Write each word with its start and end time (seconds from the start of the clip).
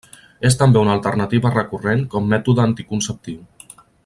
És 0.47 0.55
també 0.61 0.81
una 0.85 0.95
alternativa 0.99 1.53
recurrent 1.57 2.03
com 2.15 2.33
mètode 2.35 2.67
anticonceptiu. 2.67 3.41